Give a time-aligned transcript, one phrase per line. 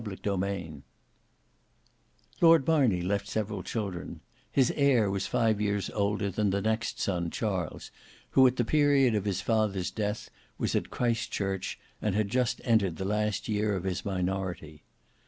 [0.03, 0.81] Book 1 Chapter 5
[2.41, 7.29] Lord Marney left several children; his heir was five years older than the next son
[7.29, 7.91] Charles
[8.31, 12.95] who at the period of his father's death was at Christchurch and had just entered
[12.95, 14.81] the last year of his minority.